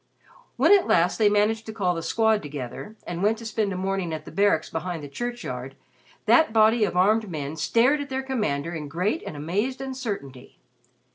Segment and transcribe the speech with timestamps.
[0.57, 3.77] When at last they managed to call The Squad together, and went to spend a
[3.77, 5.75] morning at the Barracks behind the churchyard,
[6.25, 10.57] that body of armed men stared at their commander in great and amazed uncertainty.